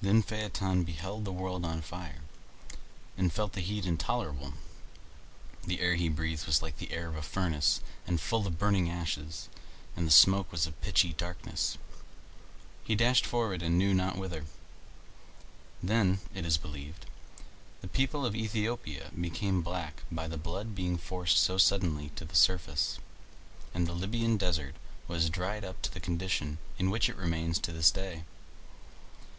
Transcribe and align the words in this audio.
Then 0.00 0.22
Phaeton 0.22 0.82
beheld 0.82 1.26
the 1.26 1.30
world 1.30 1.66
on 1.66 1.82
fire, 1.82 2.22
and 3.18 3.30
felt 3.30 3.52
the 3.52 3.60
heat 3.60 3.84
intolerable. 3.84 4.54
The 5.66 5.80
air 5.80 5.94
he 5.96 6.08
breathed 6.08 6.46
was 6.46 6.62
like 6.62 6.78
the 6.78 6.90
air 6.90 7.06
of 7.10 7.16
a 7.16 7.20
furnace 7.22 7.82
and 8.06 8.18
full 8.18 8.46
of 8.46 8.58
burning 8.58 8.88
ashes, 8.88 9.50
and 9.94 10.06
the 10.06 10.10
smoke 10.10 10.50
was 10.50 10.66
of 10.66 10.72
a 10.72 10.76
pitchy 10.76 11.12
darkness. 11.12 11.76
He 12.82 12.94
dashed 12.94 13.26
forward 13.26 13.60
he 13.60 13.68
knew 13.68 13.92
not 13.92 14.16
whither. 14.16 14.46
Then, 15.82 16.20
it 16.34 16.46
is 16.46 16.56
believed, 16.56 17.04
the 17.82 17.88
people 17.88 18.24
of 18.24 18.32
Aethiopia 18.34 19.10
became 19.20 19.60
black 19.60 20.02
by 20.10 20.28
the 20.28 20.38
blood 20.38 20.74
being 20.74 20.96
forced 20.96 21.36
so 21.36 21.58
suddenly 21.58 22.08
to 22.16 22.24
the 22.24 22.34
surface, 22.34 22.98
and 23.74 23.86
the 23.86 23.92
Libyan 23.92 24.38
desert 24.38 24.76
was 25.06 25.28
dried 25.28 25.62
up 25.62 25.82
to 25.82 25.92
the 25.92 26.00
condition 26.00 26.56
in 26.78 26.88
which 26.88 27.10
it 27.10 27.16
remains 27.16 27.58
to 27.58 27.70
this 27.72 27.90
day. 27.90 28.24